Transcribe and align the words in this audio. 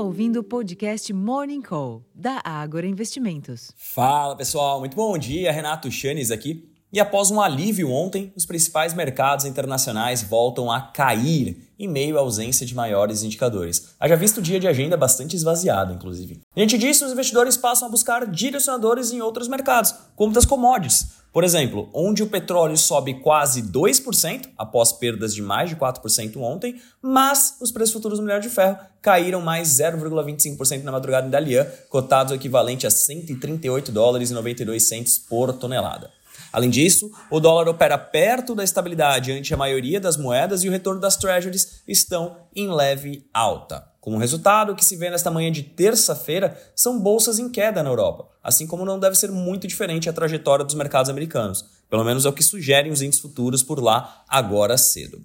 ouvindo 0.00 0.40
o 0.40 0.44
podcast 0.44 1.12
Morning 1.12 1.60
Call, 1.60 2.02
da 2.14 2.40
Ágora 2.42 2.86
Investimentos. 2.86 3.70
Fala 3.76 4.34
pessoal, 4.34 4.80
muito 4.80 4.96
bom 4.96 5.16
dia. 5.18 5.52
Renato 5.52 5.90
Chanes 5.90 6.30
aqui. 6.30 6.70
E 6.92 6.98
após 6.98 7.30
um 7.30 7.40
alívio 7.40 7.88
ontem, 7.90 8.32
os 8.34 8.44
principais 8.44 8.94
mercados 8.94 9.44
internacionais 9.44 10.22
voltam 10.22 10.72
a 10.72 10.80
cair 10.80 11.68
em 11.78 11.86
meio 11.86 12.16
à 12.16 12.20
ausência 12.20 12.66
de 12.66 12.74
maiores 12.74 13.22
indicadores. 13.22 13.94
Haja 14.00 14.16
visto 14.16 14.38
o 14.38 14.42
dia 14.42 14.58
de 14.58 14.66
agenda 14.66 14.96
bastante 14.96 15.36
esvaziado, 15.36 15.92
inclusive. 15.92 16.40
Diante 16.56 16.76
disso, 16.76 17.06
os 17.06 17.12
investidores 17.12 17.56
passam 17.56 17.86
a 17.86 17.90
buscar 17.90 18.26
direcionadores 18.26 19.12
em 19.12 19.20
outros 19.20 19.46
mercados, 19.46 19.94
como 20.16 20.32
das 20.32 20.44
commodities. 20.44 21.19
Por 21.32 21.44
exemplo, 21.44 21.88
onde 21.94 22.24
o 22.24 22.26
petróleo 22.26 22.76
sobe 22.76 23.14
quase 23.20 23.62
2%, 23.62 24.48
após 24.58 24.92
perdas 24.92 25.32
de 25.32 25.40
mais 25.40 25.70
de 25.70 25.76
4% 25.76 26.36
ontem, 26.38 26.80
mas 27.00 27.56
os 27.60 27.70
preços 27.70 27.92
futuros 27.92 28.18
do 28.18 28.22
minério 28.22 28.42
de 28.42 28.48
ferro 28.48 28.78
caíram 29.00 29.40
mais 29.40 29.68
0,25% 29.68 30.82
na 30.82 30.90
madrugada 30.90 31.28
em 31.28 31.30
Dalian, 31.30 31.66
cotados 31.88 32.32
equivalente 32.32 32.84
a 32.86 32.90
138 32.90 33.92
dólares 33.92 34.30
e 34.30 34.34
92 34.34 34.82
centes 34.82 35.18
por 35.18 35.52
tonelada. 35.52 36.10
Além 36.52 36.68
disso, 36.68 37.12
o 37.30 37.38
dólar 37.38 37.68
opera 37.68 37.96
perto 37.96 38.54
da 38.54 38.64
estabilidade 38.64 39.30
ante 39.30 39.54
a 39.54 39.56
maioria 39.56 40.00
das 40.00 40.16
moedas 40.16 40.64
e 40.64 40.68
o 40.68 40.72
retorno 40.72 41.00
das 41.00 41.16
treasuries 41.16 41.80
estão 41.86 42.38
em 42.54 42.68
leve 42.68 43.24
alta. 43.32 43.89
Como 44.00 44.16
resultado, 44.16 44.72
o 44.72 44.74
que 44.74 44.84
se 44.84 44.96
vê 44.96 45.10
nesta 45.10 45.30
manhã 45.30 45.52
de 45.52 45.62
terça-feira 45.62 46.58
são 46.74 46.98
bolsas 46.98 47.38
em 47.38 47.50
queda 47.50 47.82
na 47.82 47.90
Europa, 47.90 48.28
assim 48.42 48.66
como 48.66 48.84
não 48.84 48.98
deve 48.98 49.14
ser 49.14 49.30
muito 49.30 49.66
diferente 49.66 50.08
a 50.08 50.12
trajetória 50.12 50.64
dos 50.64 50.74
mercados 50.74 51.10
americanos. 51.10 51.66
Pelo 51.88 52.04
menos 52.04 52.24
é 52.24 52.28
o 52.28 52.32
que 52.32 52.42
sugerem 52.42 52.90
os 52.90 53.02
índices 53.02 53.20
futuros 53.20 53.62
por 53.62 53.78
lá 53.78 54.24
agora 54.26 54.78
cedo. 54.78 55.22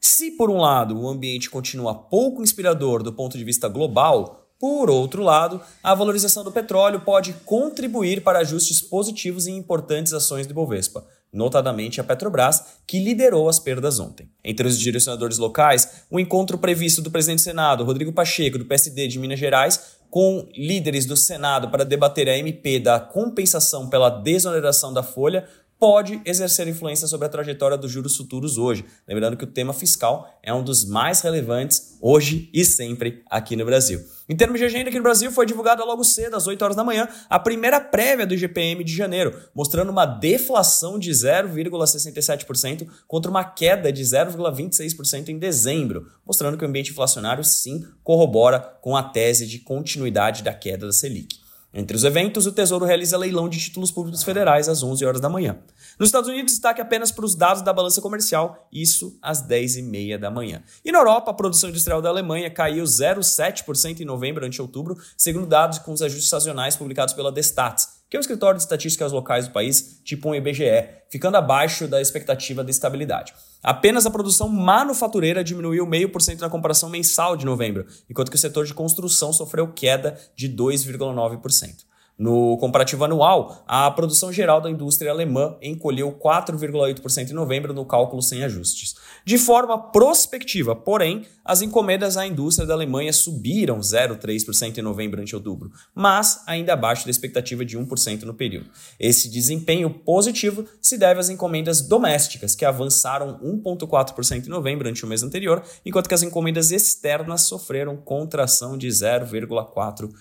Se, 0.00 0.30
por 0.30 0.50
um 0.50 0.58
lado, 0.58 0.98
o 0.98 1.08
ambiente 1.08 1.50
continua 1.50 1.94
pouco 1.94 2.42
inspirador 2.42 3.02
do 3.02 3.12
ponto 3.12 3.36
de 3.36 3.44
vista 3.44 3.68
global, 3.68 4.44
por 4.58 4.88
outro 4.88 5.22
lado, 5.22 5.60
a 5.82 5.94
valorização 5.94 6.42
do 6.42 6.52
petróleo 6.52 7.00
pode 7.00 7.34
contribuir 7.44 8.22
para 8.22 8.38
ajustes 8.38 8.80
positivos 8.80 9.46
em 9.46 9.56
importantes 9.56 10.14
ações 10.14 10.46
do 10.46 10.52
Ibovespa, 10.52 11.06
notadamente 11.34 12.00
a 12.00 12.04
Petrobras, 12.04 12.78
que 12.86 12.98
liderou 12.98 13.48
as 13.48 13.58
perdas 13.58 13.98
ontem. 13.98 14.30
Entre 14.42 14.66
os 14.66 14.78
direcionadores 14.78 15.36
locais, 15.36 16.04
o 16.10 16.18
encontro 16.18 16.56
previsto 16.56 17.02
do 17.02 17.10
presidente 17.10 17.40
do 17.40 17.42
Senado, 17.44 17.84
Rodrigo 17.84 18.12
Pacheco, 18.12 18.56
do 18.56 18.64
PSD 18.64 19.08
de 19.08 19.18
Minas 19.18 19.38
Gerais, 19.38 19.98
com 20.10 20.48
líderes 20.56 21.06
do 21.06 21.16
Senado 21.16 21.68
para 21.68 21.84
debater 21.84 22.28
a 22.28 22.38
MP 22.38 22.78
da 22.78 23.00
compensação 23.00 23.90
pela 23.90 24.08
desoneração 24.08 24.92
da 24.92 25.02
folha, 25.02 25.48
pode 25.78 26.20
exercer 26.24 26.66
influência 26.68 27.06
sobre 27.06 27.26
a 27.26 27.28
trajetória 27.28 27.76
dos 27.76 27.90
juros 27.90 28.16
futuros 28.16 28.58
hoje. 28.58 28.84
Lembrando 29.06 29.36
que 29.36 29.44
o 29.44 29.46
tema 29.46 29.72
fiscal 29.72 30.28
é 30.42 30.52
um 30.52 30.62
dos 30.62 30.84
mais 30.84 31.20
relevantes 31.20 31.96
hoje 32.00 32.48
e 32.52 32.64
sempre 32.64 33.22
aqui 33.30 33.56
no 33.56 33.64
Brasil. 33.64 34.00
Em 34.26 34.34
termos 34.34 34.58
de 34.58 34.64
agenda 34.64 34.88
aqui 34.88 34.96
no 34.96 35.02
Brasil, 35.02 35.30
foi 35.30 35.44
divulgada 35.44 35.84
logo 35.84 36.02
cedo, 36.02 36.34
às 36.34 36.46
8 36.46 36.62
horas 36.62 36.76
da 36.76 36.82
manhã, 36.82 37.06
a 37.28 37.38
primeira 37.38 37.78
prévia 37.78 38.26
do 38.26 38.32
IGPM 38.32 38.82
de 38.82 38.94
janeiro, 38.94 39.38
mostrando 39.54 39.90
uma 39.90 40.06
deflação 40.06 40.98
de 40.98 41.10
0,67% 41.10 42.88
contra 43.06 43.30
uma 43.30 43.44
queda 43.44 43.92
de 43.92 44.02
0,26% 44.02 45.28
em 45.28 45.38
dezembro, 45.38 46.10
mostrando 46.24 46.56
que 46.56 46.64
o 46.64 46.68
ambiente 46.68 46.90
inflacionário 46.92 47.44
sim 47.44 47.86
corrobora 48.02 48.60
com 48.80 48.96
a 48.96 49.02
tese 49.02 49.46
de 49.46 49.58
continuidade 49.58 50.42
da 50.42 50.54
queda 50.54 50.86
da 50.86 50.92
Selic. 50.92 51.43
Entre 51.76 51.96
os 51.96 52.04
eventos, 52.04 52.46
o 52.46 52.52
Tesouro 52.52 52.84
realiza 52.84 53.18
leilão 53.18 53.48
de 53.48 53.58
títulos 53.58 53.90
públicos 53.90 54.22
federais 54.22 54.68
às 54.68 54.80
11 54.80 55.04
horas 55.04 55.20
da 55.20 55.28
manhã. 55.28 55.58
Nos 55.98 56.08
Estados 56.08 56.30
Unidos, 56.30 56.52
destaque 56.52 56.80
apenas 56.80 57.10
para 57.10 57.24
os 57.24 57.34
dados 57.34 57.62
da 57.62 57.72
balança 57.72 58.00
comercial, 58.00 58.68
isso 58.72 59.18
às 59.20 59.42
10h30 59.42 60.16
da 60.16 60.30
manhã. 60.30 60.62
E 60.84 60.92
na 60.92 61.00
Europa, 61.00 61.32
a 61.32 61.34
produção 61.34 61.70
industrial 61.70 62.00
da 62.00 62.10
Alemanha 62.10 62.48
caiu 62.48 62.84
0,7% 62.84 63.98
em 63.98 64.04
novembro 64.04 64.46
ante 64.46 64.62
outubro, 64.62 64.96
segundo 65.16 65.48
dados 65.48 65.80
com 65.80 65.92
os 65.92 66.00
ajustes 66.00 66.28
sazonais 66.28 66.76
publicados 66.76 67.12
pela 67.12 67.32
Destats, 67.32 67.93
que 68.14 68.16
é 68.16 68.20
o 68.20 68.22
escritório 68.22 68.58
de 68.58 68.62
estatísticas 68.62 69.10
locais 69.10 69.48
do 69.48 69.52
país, 69.52 70.00
tipo 70.04 70.28
um 70.28 70.36
IBGE, 70.36 70.88
ficando 71.10 71.36
abaixo 71.36 71.88
da 71.88 72.00
expectativa 72.00 72.62
de 72.62 72.70
estabilidade. 72.70 73.34
Apenas 73.60 74.06
a 74.06 74.10
produção 74.10 74.48
manufatureira 74.48 75.42
diminuiu 75.42 75.84
0,5% 75.84 76.38
na 76.38 76.48
comparação 76.48 76.88
mensal 76.88 77.36
de 77.36 77.44
novembro, 77.44 77.84
enquanto 78.08 78.30
que 78.30 78.36
o 78.36 78.38
setor 78.38 78.66
de 78.66 78.72
construção 78.72 79.32
sofreu 79.32 79.66
queda 79.72 80.16
de 80.36 80.48
2,9%. 80.48 81.84
No 82.16 82.56
comparativo 82.58 83.04
anual, 83.04 83.64
a 83.66 83.90
produção 83.90 84.32
geral 84.32 84.60
da 84.60 84.70
indústria 84.70 85.10
alemã 85.10 85.56
encolheu 85.60 86.12
4,8% 86.12 87.30
em 87.30 87.34
novembro 87.34 87.74
no 87.74 87.84
cálculo 87.84 88.22
sem 88.22 88.44
ajustes. 88.44 88.94
De 89.24 89.36
forma 89.36 89.76
prospectiva, 89.90 90.76
porém, 90.76 91.26
as 91.44 91.60
encomendas 91.60 92.16
à 92.16 92.24
indústria 92.24 92.66
da 92.66 92.72
Alemanha 92.72 93.12
subiram 93.12 93.80
0,3% 93.80 94.78
em 94.78 94.82
novembro 94.82 95.20
ante 95.20 95.34
outubro, 95.34 95.72
mas 95.92 96.42
ainda 96.46 96.74
abaixo 96.74 97.04
da 97.04 97.10
expectativa 97.10 97.64
de 97.64 97.76
1% 97.76 98.22
no 98.22 98.32
período. 98.32 98.70
Esse 98.98 99.28
desempenho 99.28 99.90
positivo 99.90 100.64
se 100.80 100.96
deve 100.96 101.18
às 101.18 101.28
encomendas 101.28 101.80
domésticas, 101.80 102.54
que 102.54 102.64
avançaram 102.64 103.40
1,4% 103.40 104.46
em 104.46 104.48
novembro 104.48 104.88
ante 104.88 105.04
o 105.04 105.08
mês 105.08 105.24
anterior, 105.24 105.62
enquanto 105.84 106.08
que 106.08 106.14
as 106.14 106.22
encomendas 106.22 106.70
externas 106.70 107.42
sofreram 107.42 107.96
contração 107.96 108.78
de 108.78 108.86
0,4%. 108.86 110.12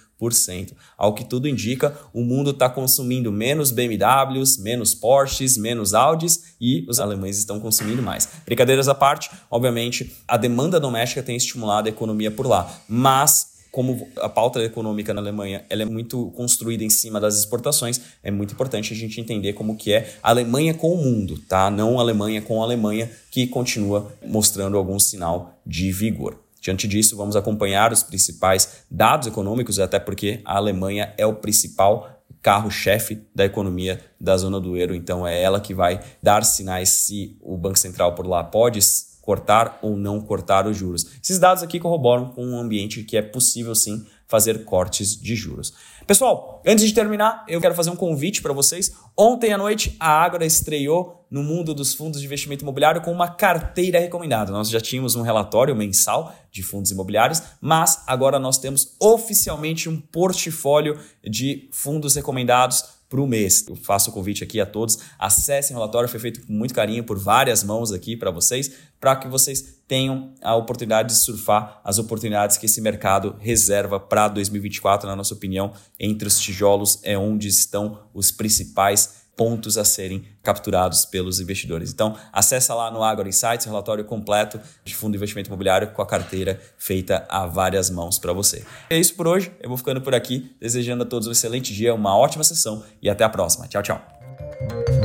Ao 0.97 1.13
que 1.13 1.25
tudo 1.25 1.47
indica, 1.47 1.97
o 2.13 2.22
mundo 2.22 2.51
está 2.51 2.69
consumindo 2.69 3.31
menos 3.31 3.72
BMWs, 3.72 4.57
menos 4.57 4.94
Porsches, 4.94 5.57
menos 5.57 5.94
Audis 5.94 6.56
e 6.61 6.85
os 6.88 7.00
alemães 7.00 7.38
estão 7.38 7.59
consumindo 7.59 8.01
mais. 8.01 8.29
Brincadeiras 8.45 8.88
à 8.88 8.95
parte, 8.95 9.29
obviamente, 9.50 10.16
a 10.28 10.38
demanda 10.38 10.79
doméstica 10.79 11.23
tem 11.23 11.35
estimulado 11.35 11.88
a 11.88 11.89
economia 11.89 12.31
por 12.31 12.47
lá, 12.47 12.72
mas 12.88 13.53
como 13.73 14.07
a 14.17 14.29
pauta 14.29 14.63
econômica 14.63 15.16
na 15.16 15.19
Alemanha 15.19 15.66
ela 15.67 15.81
é 15.81 15.85
muito 15.85 16.29
construída 16.35 16.84
em 16.84 16.91
cima 16.91 17.19
das 17.19 17.40
exportações, 17.40 18.00
é 18.22 18.29
muito 18.29 18.53
importante 18.53 18.94
a 18.94 18.95
gente 18.95 19.19
entender 19.19 19.53
como 19.53 19.75
que 19.75 19.91
é 19.91 20.13
a 20.22 20.29
Alemanha 20.29 20.75
com 20.75 20.94
o 20.94 20.97
mundo, 21.03 21.40
tá? 21.50 21.72
Não 21.72 21.97
a 21.97 22.03
Alemanha 22.03 22.40
com 22.40 22.61
a 22.61 22.66
Alemanha, 22.66 23.09
que 23.31 23.47
continua 23.47 24.13
mostrando 24.23 24.78
algum 24.78 25.00
sinal 25.00 25.59
de 25.66 25.91
vigor. 25.91 26.38
Diante 26.63 26.88
disso, 26.88 27.18
vamos 27.18 27.35
acompanhar 27.35 27.91
os 27.91 28.01
principais 28.01 28.85
dados 28.90 29.28
econômicos, 29.28 29.79
até 29.79 30.00
porque 30.00 30.40
a 30.46 30.56
Alemanha 30.56 31.13
é 31.18 31.25
o 31.25 31.35
principal 31.35 32.24
carro-chefe 32.41 33.22
da 33.35 33.44
economia 33.44 34.00
da 34.19 34.38
zona 34.38 34.62
do 34.62 34.78
euro, 34.78 34.96
então 34.96 35.28
é 35.28 35.41
ela 35.41 35.59
que 35.59 35.73
vai 35.73 36.00
dar 36.22 36.46
sinais 36.46 36.88
se 36.88 37.38
o 37.41 37.57
Banco 37.57 37.78
Central 37.78 38.16
por 38.16 38.25
lá 38.25 38.46
pode 38.46 38.79
cortar 39.22 39.78
ou 39.81 39.97
não 39.97 40.22
cortar 40.22 40.66
os 40.66 40.78
juros. 40.78 41.06
Esses 41.22 41.38
dados 41.38 41.63
aqui 41.63 41.81
corroboram 41.81 42.29
com 42.29 42.46
um 42.46 42.57
ambiente 42.57 43.03
que 43.03 43.18
é 43.18 43.22
possível 43.22 43.75
sim 43.75 44.06
fazer 44.34 44.66
cortes 44.66 45.16
de 45.16 45.36
juros. 45.36 45.76
Pessoal, 46.08 46.60
antes 46.66 46.88
de 46.88 46.92
terminar, 46.92 47.46
eu 47.48 47.62
quero 47.62 47.76
fazer 47.76 47.92
um 47.92 47.96
convite 47.96 48.42
para 48.42 48.52
vocês. 48.52 48.92
Ontem 49.16 49.54
à 49.54 49.60
noite, 49.60 49.96
a 50.00 50.10
Ágora 50.10 50.44
estreou 50.44 51.24
no 51.30 51.44
mundo 51.44 51.72
dos 51.72 51.94
fundos 51.94 52.20
de 52.20 52.26
investimento 52.26 52.64
imobiliário 52.64 53.00
com 53.04 53.12
uma 53.12 53.28
carteira 53.28 54.00
recomendada. 54.00 54.52
Nós 54.52 54.72
já 54.72 54.82
tínhamos 54.82 55.16
um 55.16 55.22
relatório 55.22 55.76
mensal 55.76 56.34
de 56.52 56.64
fundos 56.64 56.90
imobiliários, 56.90 57.44
mas 57.62 58.02
agora 58.08 58.40
nós 58.40 58.58
temos 58.58 58.96
oficialmente 59.00 59.88
um 59.88 60.02
portfólio 60.02 60.98
de 61.24 61.70
fundos 61.72 62.16
recomendados 62.16 62.86
para 63.13 63.22
o 63.22 63.28
mês. 63.28 63.63
Eu 63.68 63.75
faço 63.75 64.09
o 64.09 64.13
convite 64.13 64.44
aqui 64.44 64.59
a 64.59 64.66
todos, 64.66 64.97
acessem 65.19 65.75
o 65.75 65.79
relatório, 65.79 66.09
foi 66.09 66.19
feito 66.19 66.47
com 66.47 66.51
muito 66.51 66.74
carinho 66.74 67.03
por 67.03 67.19
várias 67.19 67.63
mãos 67.63 67.91
aqui 67.91 68.18
para 68.18 68.31
vocês, 68.31 68.72
para 69.00 69.16
que 69.16 69.28
vocês 69.28 69.81
tenham 69.88 70.34
a 70.41 70.56
oportunidade 70.56 71.09
de 71.09 71.16
surfar 71.16 71.79
as 71.84 72.00
oportunidades 72.00 72.57
que 72.57 72.66
esse 72.66 72.81
mercado 72.81 73.35
reserva 73.40 74.00
para 74.00 74.28
2024, 74.29 75.07
na 75.07 75.16
nossa 75.16 75.35
opinião, 75.35 75.73
entre 76.00 76.28
os 76.28 76.40
tijolos 76.40 77.00
é 77.03 77.16
onde 77.16 77.47
estão 77.47 78.00
os 78.16 78.31
principais 78.31 79.22
pontos 79.36 79.78
a 79.78 79.86
serem 79.86 80.26
capturados 80.42 81.06
pelos 81.06 81.40
investidores. 81.40 81.92
Então, 81.92 82.16
acessa 82.32 82.74
lá 82.74 82.92
no 82.92 83.04
Agora 83.04 83.28
Insights, 83.28 83.66
relatório 83.66 84.06
completo 84.06 84.60
de 84.84 84.96
fundo 84.96 85.12
de 85.12 85.18
investimento 85.18 85.50
imobiliário 85.50 85.91
com 85.91 86.02
a 86.02 86.06
carteira 86.06 86.59
feita 86.78 87.26
a 87.30 87.46
várias 87.46 87.90
mãos 87.90 88.20
para 88.20 88.34
você. 88.34 88.66
É 88.90 88.97
isso 88.97 89.16
por 89.16 89.28
hoje, 89.28 89.52
eu 89.59 89.70
vou 89.70 89.78
ficando 89.78 90.02
por 90.02 90.14
aqui, 90.14 90.56
desejando 90.59 91.03
a 91.03 91.06
todos 91.06 91.28
um 91.28 91.32
excelente 91.32 91.74
dia, 91.74 91.94
uma 91.94 92.16
ótima 92.18 92.44
sessão 92.44 92.84
e 93.02 93.09
até 93.09 93.24
a 93.24 93.30
próxima. 93.30 93.68
Tchau, 93.68 93.82
tchau. 93.82 95.03